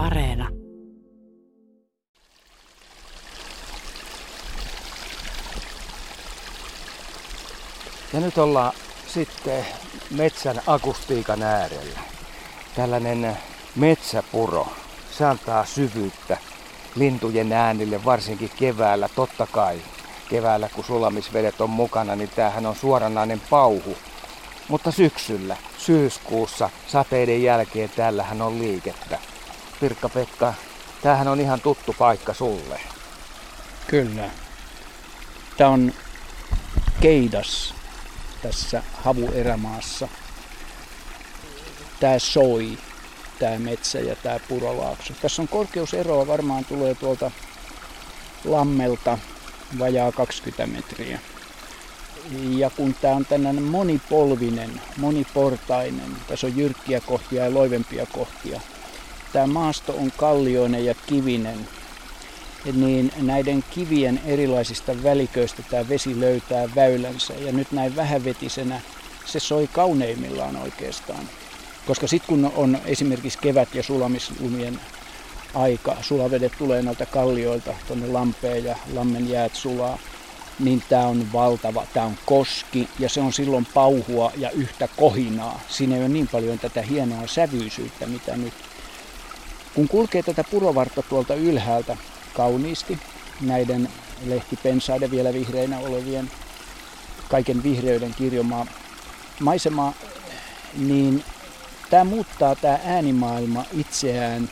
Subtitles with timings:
[0.00, 0.48] Areena.
[8.12, 8.72] Ja nyt ollaan
[9.06, 9.66] sitten
[10.10, 12.00] metsän akustiikan äärellä.
[12.76, 13.36] Tällainen
[13.76, 14.66] metsäpuro.
[15.10, 16.36] Se antaa syvyyttä
[16.96, 19.08] lintujen äänille, varsinkin keväällä.
[19.08, 19.80] Totta kai
[20.28, 23.96] keväällä, kun sulamisvedet on mukana, niin tämähän on suoranainen pauhu.
[24.68, 29.18] Mutta syksyllä, syyskuussa, sateiden jälkeen täällähän on liikettä.
[29.80, 30.54] Pirkka-Pekka,
[31.02, 32.80] tämähän on ihan tuttu paikka sulle.
[33.86, 34.30] Kyllä.
[35.56, 35.92] Tämä on
[37.00, 37.74] Keidas
[38.42, 40.08] tässä havuerämaassa.
[42.00, 42.78] Tämä soi,
[43.38, 45.14] tämä metsä ja tämä purolaakso.
[45.22, 47.30] Tässä on korkeuseroa, varmaan tulee tuolta
[48.44, 49.18] lammelta
[49.78, 51.20] vajaa 20 metriä.
[52.56, 58.60] Ja kun tämä on tällainen monipolvinen, moniportainen, tässä on jyrkkiä kohtia ja loivempia kohtia.
[59.32, 61.68] Tämä maasto on kallioinen ja kivinen,
[62.72, 67.34] niin näiden kivien erilaisista väliköistä tämä vesi löytää väylänsä.
[67.34, 68.80] Ja nyt näin vähävetisenä
[69.24, 71.28] se soi kauneimmillaan oikeastaan.
[71.86, 74.80] Koska sitten kun on esimerkiksi kevät- ja sulamislumien
[75.54, 79.98] aika, sulavedet tulee noilta kallioilta tuonne lampeen ja lammen jäät sulaa,
[80.58, 85.60] niin tämä on valtava, tämä on koski ja se on silloin pauhua ja yhtä kohinaa.
[85.68, 88.54] Siinä ei ole niin paljon tätä hienoa sävyisyyttä, mitä nyt.
[89.74, 91.96] Kun kulkee tätä purovartta tuolta ylhäältä
[92.34, 92.98] kauniisti,
[93.40, 93.88] näiden
[94.26, 96.30] lehtipensaiden vielä vihreinä olevien
[97.28, 98.66] kaiken vihreyden kirjomaa
[99.40, 99.92] maisemaa,
[100.78, 101.24] niin
[101.90, 104.50] tämä muuttaa tämä äänimaailma itseään.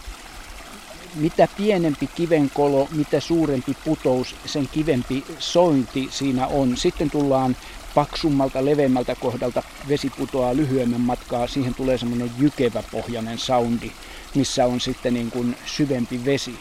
[1.14, 6.76] Mitä pienempi kivenkolo, mitä suurempi putous, sen kivempi sointi siinä on.
[6.76, 7.56] Sitten tullaan
[7.98, 13.90] paksummalta, leveämmältä kohdalta vesi putoaa lyhyemmän matkaa, siihen tulee semmoinen jykevä pohjainen soundi,
[14.34, 16.58] missä on sitten niin kuin syvempi vesi.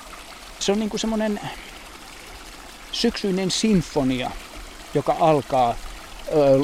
[0.60, 1.40] Se on niin kuin semmoinen
[2.92, 4.32] syksyinen sinfonia,
[4.94, 5.76] joka alkaa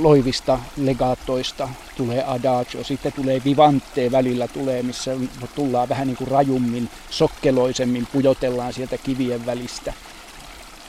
[0.01, 5.11] loivista legaattoista tulee adagio, sitten tulee vivante välillä tulee, missä
[5.55, 9.93] tullaan vähän niin kuin rajummin, sokkeloisemmin, pujotellaan sieltä kivien välistä.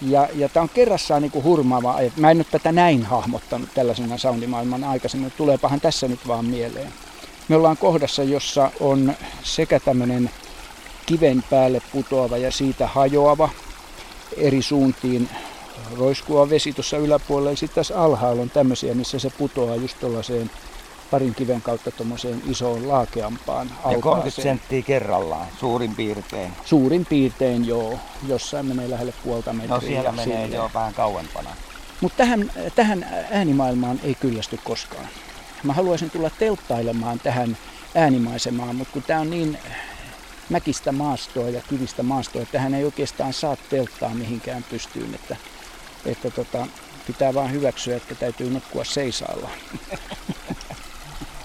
[0.03, 1.99] Ja, ja tämä on kerrassaan niin kuin hurmaava.
[2.17, 6.93] Mä en nyt tätä näin hahmottanut tällaisena soundimaailman aikaisemmin, tuleepahan tässä nyt vaan mieleen.
[7.49, 9.13] Me ollaan kohdassa, jossa on
[9.43, 10.31] sekä tämmöinen
[11.07, 13.49] kiven päälle putoava ja siitä hajoava
[14.37, 15.29] eri suuntiin
[15.99, 20.51] roiskua vesi tuossa yläpuolella ja sitten tässä alhaalla on tämmöisiä, missä se putoaa just tuollaiseen
[21.11, 26.53] parin kiven kautta tuommoiseen isoon laakeampaan Ja 30 senttiä kerrallaan, suurin piirtein.
[26.65, 27.99] Suurin piirtein joo,
[28.29, 29.75] jossain menee lähelle puolta metriä.
[29.75, 31.51] No siellä menee jo vähän kauempana.
[32.01, 35.09] Mutta tähän, tähän äänimaailmaan ei kyllästy koskaan.
[35.63, 37.57] Mä haluaisin tulla telttailemaan tähän
[37.95, 39.59] äänimaisemaan, mutta kun tämä on niin
[40.49, 45.15] mäkistä maastoa ja kivistä maastoa, että tähän ei oikeastaan saa telttaa mihinkään pystyyn.
[45.15, 45.37] Että
[46.07, 46.67] että tota,
[47.07, 49.51] pitää vaan hyväksyä, että täytyy nukkua seisaalla.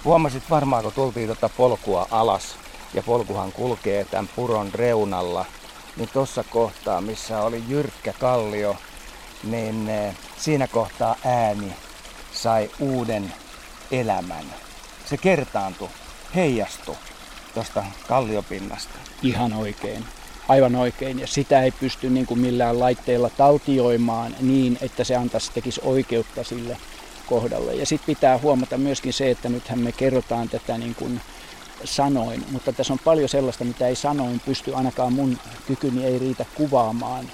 [0.10, 2.56] Huomasit varmaan, kun tultiin tuota polkua alas,
[2.94, 5.46] ja polkuhan kulkee tämän puron reunalla,
[5.98, 8.76] niin tuossa kohtaa, missä oli jyrkkä kallio,
[9.44, 11.74] niin eh, siinä kohtaa ääni
[12.34, 13.34] sai uuden
[13.92, 14.46] elämän.
[15.06, 15.90] Se kertaantui,
[16.36, 16.96] heijastui
[17.54, 19.00] tuosta kalliopinnasta.
[19.22, 20.06] Ihan oikein
[20.48, 21.20] aivan oikein.
[21.20, 26.44] Ja sitä ei pysty niin kuin millään laitteella taltioimaan niin, että se antaisi tekisi oikeutta
[26.44, 26.78] sille
[27.30, 27.74] kohdalle.
[27.74, 31.22] Ja sitten pitää huomata myöskin se, että nythän me kerrotaan tätä niin kuin
[31.84, 35.38] sanoin, mutta tässä on paljon sellaista, mitä ei sanoin pysty, ainakaan mun
[35.68, 37.26] kykyni ei riitä kuvaamaan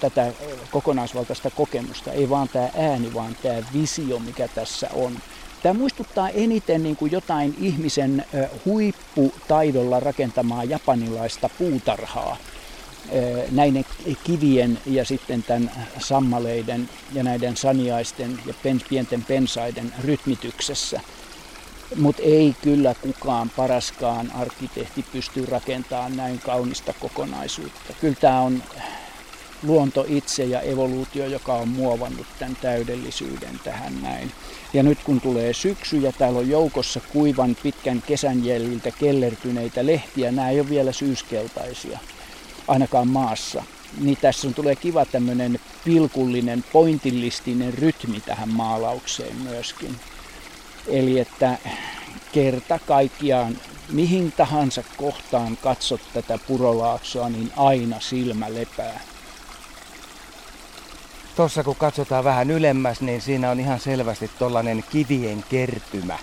[0.00, 0.32] tätä
[0.70, 2.12] kokonaisvaltaista kokemusta.
[2.12, 5.18] Ei vaan tämä ääni, vaan tämä visio, mikä tässä on.
[5.62, 8.24] Tämä muistuttaa eniten niin kuin jotain ihmisen
[8.64, 12.36] huipputaidolla rakentamaa japanilaista puutarhaa
[13.50, 13.84] näiden
[14.24, 18.54] kivien ja sitten tämän sammaleiden ja näiden saniaisten ja
[18.88, 21.00] pienten pensaiden rytmityksessä.
[21.96, 27.92] Mutta ei kyllä kukaan paraskaan arkkitehti pysty rakentamaan näin kaunista kokonaisuutta.
[28.00, 28.62] Kyllä tämä on
[29.62, 34.32] luonto itse ja evoluutio, joka on muovannut tämän täydellisyyden tähän näin.
[34.72, 40.32] Ja nyt kun tulee syksy ja täällä on joukossa kuivan pitkän kesän jäljiltä kellertyneitä lehtiä,
[40.32, 41.98] nämä ei ole vielä syyskeltaisia,
[42.68, 43.64] ainakaan maassa.
[44.00, 49.96] Niin tässä on, tulee kiva tämmöinen pilkullinen, pointillistinen rytmi tähän maalaukseen myöskin.
[50.86, 51.58] Eli että
[52.32, 59.00] kerta kaikkiaan mihin tahansa kohtaan katsot tätä purolaaksoa, niin aina silmä lepää.
[61.36, 66.18] Tuossa kun katsotaan vähän ylemmäs, niin siinä on ihan selvästi tollanen kivien kertymä.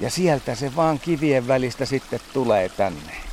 [0.00, 3.27] Ja sieltä se vaan kivien välistä sitten tulee tänne.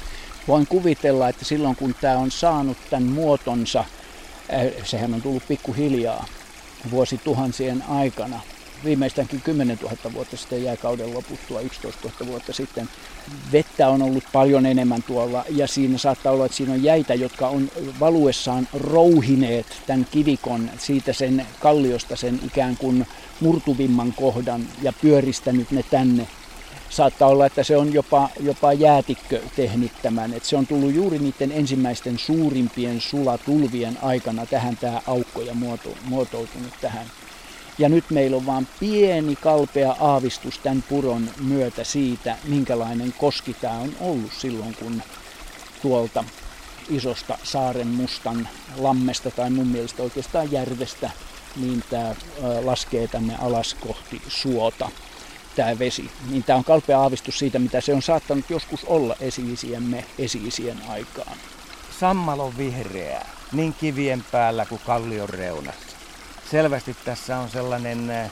[0.48, 6.26] Voin kuvitella, että silloin kun tämä on saanut tämän muotonsa, äh, sehän on tullut pikkuhiljaa
[6.92, 8.40] vuosituhansien aikana,
[8.86, 12.90] viimeistäänkin 10 000 vuotta sitten jääkauden loputtua, 11 000 vuotta sitten.
[13.52, 17.48] Vettä on ollut paljon enemmän tuolla ja siinä saattaa olla, että siinä on jäitä, jotka
[17.48, 17.70] on
[18.00, 23.08] valuessaan rouhineet tämän kivikon siitä sen kalliosta sen ikään kuin
[23.40, 26.28] murtuvimman kohdan ja pyöristänyt ne tänne.
[26.96, 30.34] Saattaa olla, että se on jopa, jopa jäätikkö tehnyt tämän.
[30.34, 35.90] Että se on tullut juuri niiden ensimmäisten suurimpien sulatulvien aikana tähän tämä aukko ja muoto,
[36.04, 37.06] muotoutunut tähän.
[37.78, 43.78] Ja nyt meillä on vain pieni kalpea aavistus tämän puron myötä siitä, minkälainen koski tämä
[43.78, 45.02] on ollut silloin, kun
[45.82, 46.24] tuolta
[46.90, 51.10] isosta saaren mustan lammesta tai mun mielestä oikeastaan järvestä,
[51.56, 52.16] niin tämä
[52.64, 54.90] laskee tänne alas kohti suota
[55.56, 56.12] tämä vesi.
[56.30, 61.38] Niin tämä on kalpea aavistus siitä, mitä se on saattanut joskus olla esi-isiemme esi-isien aikaan.
[62.00, 65.96] Sammalon vihreää, niin kivien päällä kuin kallion reunassa
[66.52, 68.32] selvästi tässä on sellainen eh,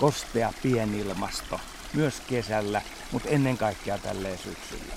[0.00, 1.60] kostea pienilmasto
[1.92, 2.82] myös kesällä,
[3.12, 4.94] mutta ennen kaikkea tälleen syksyllä.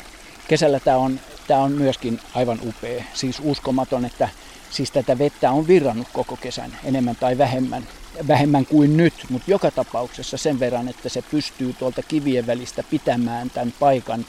[0.48, 3.04] Kesällä tämä on, tämä on myöskin aivan upea.
[3.14, 4.30] Siis uskomaton, että
[4.70, 7.88] siis tätä vettä on virrannut koko kesän enemmän tai vähemmän,
[8.28, 13.50] vähemmän kuin nyt, mutta joka tapauksessa sen verran, että se pystyy tuolta kivien välistä pitämään
[13.50, 14.26] tämän paikan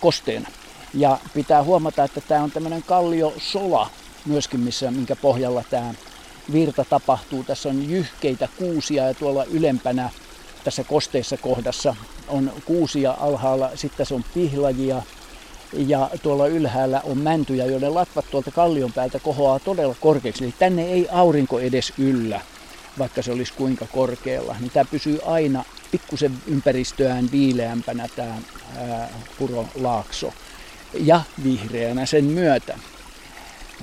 [0.00, 0.48] kosteena.
[0.94, 3.90] Ja pitää huomata, että tämä on tämmöinen kalliosola
[4.26, 5.94] myöskin, missä, minkä pohjalla tämä
[6.52, 7.44] virta tapahtuu.
[7.44, 10.10] Tässä on jyhkeitä kuusia ja tuolla ylempänä
[10.64, 11.96] tässä kosteissa kohdassa
[12.28, 15.02] on kuusia alhaalla, sitten tässä on pihlajia
[15.72, 20.44] ja tuolla ylhäällä on mäntyjä, joiden latvat tuolta kallion päältä kohoaa todella korkeaksi.
[20.44, 22.40] Eli tänne ei aurinko edes yllä,
[22.98, 24.56] vaikka se olisi kuinka korkealla.
[24.60, 28.34] Niin tämä pysyy aina pikkusen ympäristöään viileämpänä tämä
[29.38, 30.34] purolaakso
[31.00, 32.78] ja vihreänä sen myötä.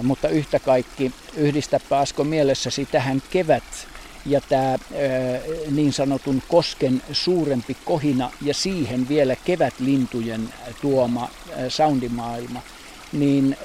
[0.04, 3.88] Mutta yhtä kaikki yhdistäpä Asko mielessäsi tähän kevät
[4.26, 4.78] ja tämä
[5.72, 11.30] niin sanotun kosken suurempi kohina ja siihen vielä kevätlintujen tuoma
[11.70, 12.62] soundimaailma,
[13.12, 13.58] niin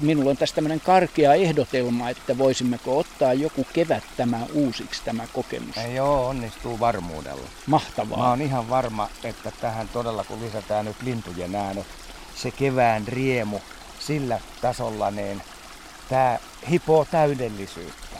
[0.00, 5.76] minulla on tässä tämmöinen karkea ehdotelma, että voisimmeko ottaa joku kevät tämä uusiksi tämä kokemus.
[5.94, 7.48] Joo, onnistuu varmuudella.
[7.66, 8.18] Mahtavaa.
[8.18, 11.86] Mä oon ihan varma, että tähän todella kun lisätään nyt lintujen äänet,
[12.34, 13.60] se kevään riemu
[13.98, 15.42] sillä tasolla, niin
[16.08, 16.38] tämä
[16.70, 18.16] hipoo täydellisyyttä.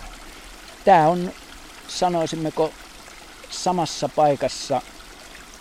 [0.85, 1.33] Tämä on,
[1.89, 2.71] sanoisimmeko,
[3.51, 4.83] samassa paikassa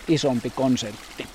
[0.08, 1.26] isompi konsertti.